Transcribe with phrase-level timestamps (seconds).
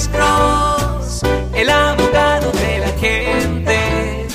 [0.00, 1.22] Alex Cross,
[1.54, 4.26] el abogado de la gente.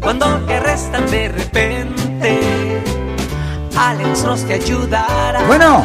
[0.00, 2.40] Cuando te arrestan de repente,
[3.76, 5.42] Alex Cross te ayudará.
[5.48, 5.84] Bueno,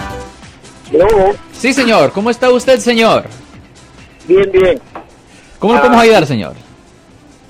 [0.92, 1.08] No,
[1.52, 2.12] Sí, señor.
[2.12, 3.26] ¿Cómo está usted, señor?
[4.28, 4.80] bien, bien.
[5.58, 6.04] ¿Cómo le podemos Ah.
[6.04, 6.54] ayudar, señor?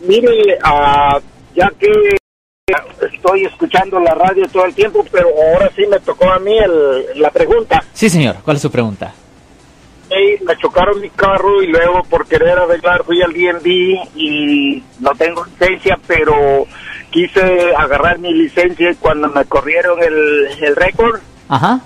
[0.08, 1.20] Mire, ah,
[1.54, 2.16] ya que
[3.14, 7.20] estoy escuchando la radio todo el tiempo, pero ahora sí me tocó a mí el-
[7.22, 7.84] la pregunta.
[7.94, 8.38] Sí, señor.
[8.44, 9.14] ¿Cuál es su pregunta?
[10.48, 13.68] Me chocaron mi carro y luego por querer arreglar fui al DMV
[14.16, 16.66] y no tengo licencia, pero
[17.10, 21.82] quise agarrar mi licencia y cuando me corrieron el, el récord, Ajá.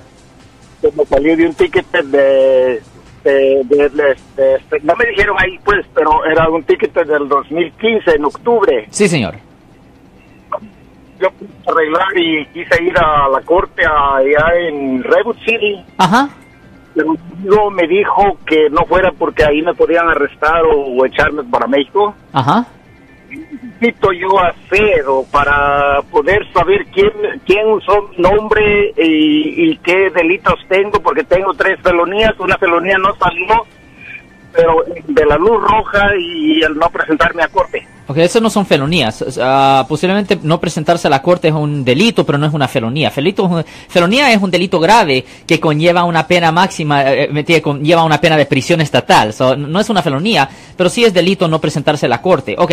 [0.82, 2.82] pues me salió de un ticket de, de-
[3.24, 8.16] de- de- de- este, no me dijeron ahí pues, pero era un ticket del 2015
[8.16, 8.88] en octubre.
[8.92, 9.36] Sí, señor.
[11.20, 15.84] Yo quise arreglar y quise ir a la corte allá en Redwood City.
[15.98, 16.30] Ajá.
[16.94, 21.68] Pero me dijo que no fuera porque ahí me podían arrestar o, o echarme para
[21.68, 22.14] México.
[22.34, 22.66] Ajá.
[23.30, 27.12] necesito yo hacer o para poder saber quién
[27.46, 27.66] quién
[28.12, 31.00] mi nombre y, y qué delitos tengo?
[31.02, 33.66] Porque tengo tres felonías, una felonía no salió,
[34.52, 37.88] pero de la luz roja y el no presentarme a corte.
[38.12, 39.24] Ok, eso no son felonías.
[39.40, 43.10] Ah, posiblemente no presentarse a la corte es un delito, pero no es una felonía.
[43.10, 48.20] Felito, felonía es un delito grave que conlleva una pena máxima, eh, entiende, conlleva una
[48.20, 49.32] pena de prisión estatal.
[49.32, 52.54] So, no es una felonía, pero sí es delito no presentarse a la corte.
[52.58, 52.72] Ok,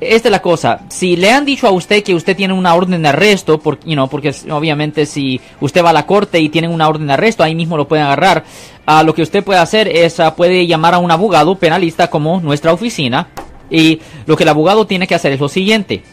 [0.00, 0.82] esta es la cosa.
[0.88, 3.94] Si le han dicho a usted que usted tiene una orden de arresto, por, you
[3.94, 7.42] know, porque obviamente si usted va a la corte y tienen una orden de arresto,
[7.42, 8.44] ahí mismo lo pueden agarrar.
[8.86, 12.40] Ah, lo que usted puede hacer es, ah, puede llamar a un abogado penalista como
[12.40, 13.28] nuestra oficina.
[13.68, 16.04] Y lo que el abogado tiene que hacer es lo siguiente.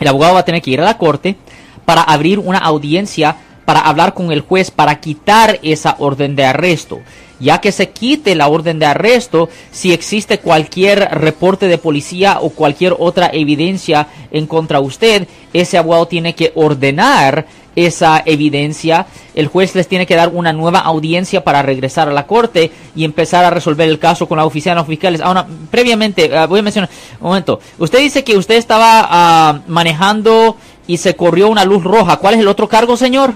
[0.00, 1.36] El abogado va a tener que ir a la corte
[1.84, 3.36] para abrir una audiencia
[3.70, 6.98] para hablar con el juez para quitar esa orden de arresto.
[7.38, 12.50] Ya que se quite la orden de arresto, si existe cualquier reporte de policía o
[12.50, 19.06] cualquier otra evidencia en contra usted, ese abogado tiene que ordenar esa evidencia.
[19.36, 23.04] El juez les tiene que dar una nueva audiencia para regresar a la corte y
[23.04, 25.20] empezar a resolver el caso con la oficina de los fiscales.
[25.20, 27.60] Ahora, previamente, ah, voy a mencionar un momento.
[27.78, 30.56] Usted dice que usted estaba ah, manejando
[30.88, 32.16] y se corrió una luz roja.
[32.16, 33.34] ¿Cuál es el otro cargo, señor?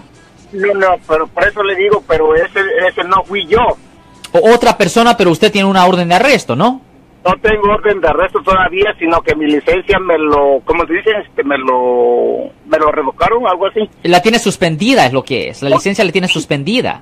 [0.55, 3.59] No, no, pero por eso le digo, pero ese, ese no fui yo.
[4.33, 6.81] O otra persona, pero usted tiene una orden de arresto, ¿no?
[7.25, 11.11] No tengo orden de arresto todavía, sino que mi licencia me lo, como se dice,
[11.27, 13.81] este, me lo, me lo revocaron, algo así.
[14.03, 15.63] La tiene suspendida, es lo que es.
[15.63, 17.01] La licencia la tiene suspendida.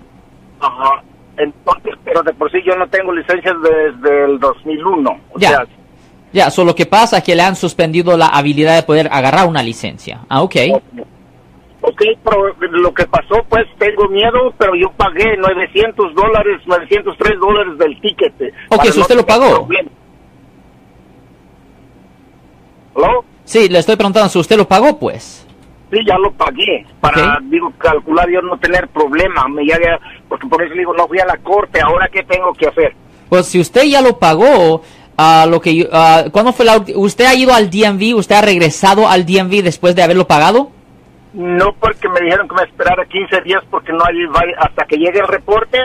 [0.60, 1.02] Ajá.
[1.36, 5.10] Entonces, pero de por sí yo no tengo licencia desde el 2001.
[5.34, 5.48] O Ya.
[5.48, 5.66] sea,
[6.32, 9.48] Ya, solo lo que pasa es que le han suspendido la habilidad de poder agarrar
[9.48, 10.20] una licencia.
[10.28, 10.54] Ah, ok.
[11.82, 17.78] Ok, pero lo que pasó, pues tengo miedo, pero yo pagué 900 dólares, 903 dólares
[17.78, 18.32] del ticket.
[18.70, 19.68] Ok, para si usted lo pagó.
[22.96, 23.24] ¿Aló?
[23.44, 25.46] Sí, le estoy preguntando si usted lo pagó, pues.
[25.90, 29.46] Sí, ya lo pagué para, digo, calcular yo no tener problema.
[29.48, 32.52] Me ya, ya- porque por eso digo, no fui a la corte, ahora qué tengo
[32.54, 32.94] que hacer.
[33.28, 34.82] Pues si usted ya lo pagó,
[35.18, 38.14] ah, lo que ah, ¿cuándo fue la ¿Usted ha ido al DMV?
[38.16, 40.70] ¿Usted ha regresado al DMV después de haberlo pagado?
[41.34, 44.16] No porque me dijeron que me esperara 15 días porque no hay
[44.58, 45.78] hasta que llegue el reporte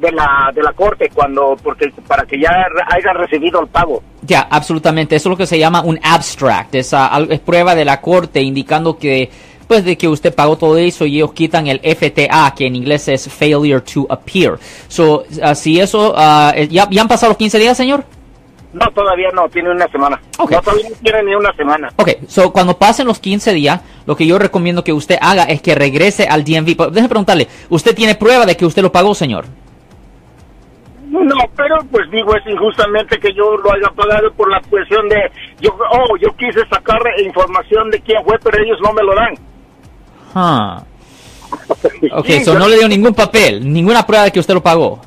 [0.00, 2.50] de la de la corte cuando porque para que ya
[2.90, 4.02] hayan recibido el pago.
[4.22, 5.16] Ya, absolutamente.
[5.16, 6.74] Eso es lo que se llama un abstract.
[6.74, 9.30] Es, ah, es prueba de la corte indicando que,
[9.68, 13.08] pues, de que usted pagó todo eso y ellos quitan el FTA, que en inglés
[13.08, 14.58] es failure to appear.
[14.88, 16.14] So, ah, si eso,
[16.54, 18.04] eh, ¿ya, ¿ya han pasado los 15 días, señor?
[18.72, 20.20] No, todavía no, tiene una semana.
[20.38, 20.52] Ok.
[20.52, 21.92] No, todavía no tiene ni una semana.
[21.96, 25.60] Ok, so cuando pasen los 15 días, lo que yo recomiendo que usted haga es
[25.60, 26.90] que regrese al DMV.
[26.90, 29.46] Déjeme preguntarle, ¿usted tiene prueba de que usted lo pagó, señor?
[31.10, 35.16] No, pero pues digo, es injustamente que yo lo haya pagado por la cuestión de,
[35.60, 39.34] yo, oh, yo quise sacar información de quién fue, pero ellos no me lo dan.
[40.34, 40.82] Ah.
[42.12, 44.62] Ok, Sí, so yo- no le dio ningún papel, ninguna prueba de que usted lo
[44.62, 45.00] pagó.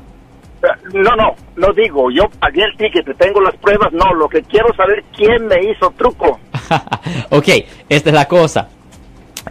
[0.93, 4.71] No, no, no digo, yo pagué el ticket, tengo las pruebas, no, lo que quiero
[4.75, 6.39] saber quién me hizo truco.
[7.31, 7.47] ok,
[7.89, 8.69] esta es la cosa.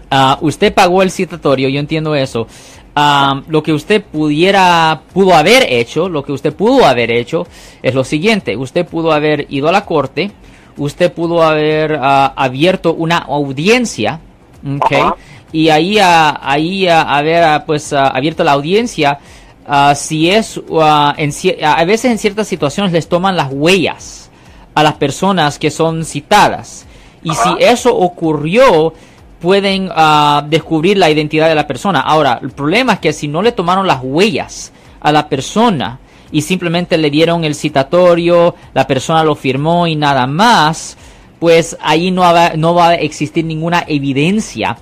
[0.08, 2.46] Ah, usted pagó el citatorio, yo entiendo eso.
[2.94, 7.46] Ah, lo que usted pudiera, pudo haber hecho, lo que usted pudo haber hecho
[7.82, 8.56] es lo siguiente.
[8.56, 10.30] Usted pudo haber ido a la corte,
[10.76, 14.20] usted pudo haber ah, abierto una audiencia,
[14.64, 15.16] ok, Ajá.
[15.50, 19.18] y ahí, ah, ahí ah, haber pues abierto la audiencia.
[19.66, 21.32] Ah, si es, ah, en
[21.62, 24.30] a veces en ciertas situaciones les toman las huellas
[24.74, 26.86] a las personas que son citadas.
[27.22, 28.92] Y si eso ocurrió,
[29.40, 32.00] pueden ah, descubrir la identidad de la persona.
[32.00, 35.98] Ahora, el problema es que si no le tomaron las huellas a la persona
[36.30, 40.96] y simplemente le dieron el citatorio, la persona lo firmó y nada más,
[41.38, 44.78] pues ahí no va, no va a existir ninguna evidencia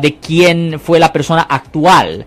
[0.00, 2.24] de quién fue la persona actual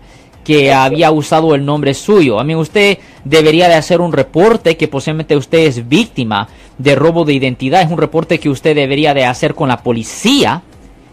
[0.48, 2.40] que había usado el nombre suyo.
[2.40, 6.48] A mí usted debería de hacer un reporte que posiblemente usted es víctima
[6.78, 7.82] de robo de identidad.
[7.82, 10.62] Es un reporte que usted debería de hacer con la policía.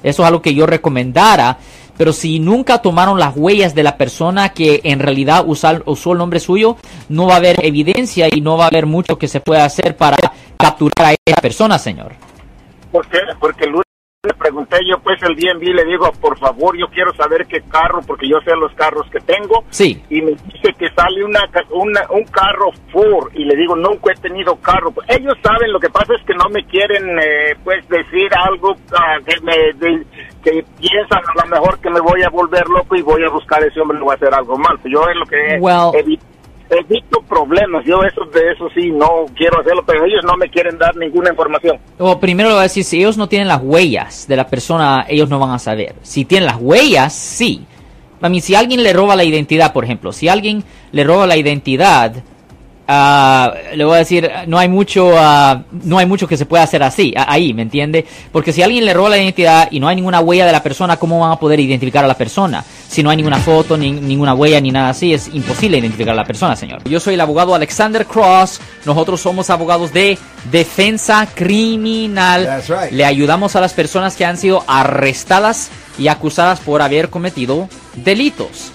[0.02, 1.58] Eso es algo que yo recomendara.
[1.98, 6.40] Pero si nunca tomaron las huellas de la persona que en realidad usó el nombre
[6.40, 6.78] suyo,
[7.10, 9.98] no va a haber evidencia y no va a haber mucho que se pueda hacer
[9.98, 10.16] para
[10.58, 12.14] capturar a esa persona, señor.
[12.90, 13.18] ¿Por qué?
[13.38, 13.66] Porque
[14.66, 18.28] pregunté yo pues el DMV le digo por favor yo quiero saber qué carro porque
[18.28, 20.02] yo sé los carros que tengo sí.
[20.10, 21.42] Y me dice que sale una,
[22.10, 26.14] un carro Ford y le digo nunca he tenido carro ellos saben lo que pasa
[26.16, 29.56] es que no me quieren eh, pues decir algo uh, que me
[30.44, 33.62] que piensan a lo mejor que me voy a volver loco y voy a buscar
[33.64, 35.92] a ese hombre y voy a hacer algo mal yo es lo que well,
[36.70, 37.86] evito problemas.
[37.86, 41.30] Yo eso de eso sí no quiero hacerlo, pero ellos no me quieren dar ninguna
[41.30, 41.78] información.
[41.98, 45.06] O primero lo voy a decir, si ellos no tienen las huellas de la persona,
[45.08, 45.96] ellos no van a saber.
[46.02, 47.66] Si tienen las huellas, sí.
[48.22, 51.38] A mí, si alguien le roba la identidad, por ejemplo, si alguien le roba la
[51.38, 52.24] identidad,
[52.88, 56.62] Uh, le voy a decir, no hay mucho, uh, no hay mucho que se pueda
[56.62, 58.06] hacer así, ahí, ¿me entiende?
[58.32, 60.98] Porque si alguien le roba la identidad y no hay ninguna huella de la persona,
[60.98, 62.64] ¿cómo van a poder identificar a la persona?
[62.88, 66.18] Si no hay ninguna foto, ni, ninguna huella, ni nada así, es imposible identificar a
[66.18, 66.84] la persona, señor.
[66.88, 70.20] Yo soy el abogado Alexander Cross, nosotros somos abogados de
[70.52, 72.62] defensa criminal.
[72.92, 78.75] Le ayudamos a las personas que han sido arrestadas y acusadas por haber cometido delitos